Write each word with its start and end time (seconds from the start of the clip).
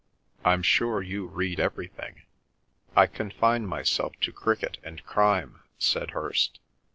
"I'm 0.43 0.63
sure 0.63 1.03
you 1.03 1.27
read 1.27 1.59
everything." 1.59 2.23
"I 2.95 3.05
confine 3.05 3.67
myself 3.67 4.13
to 4.21 4.31
cricket 4.31 4.79
and 4.83 5.05
crime," 5.05 5.61
said 5.77 6.09
Hirst. 6.17 6.59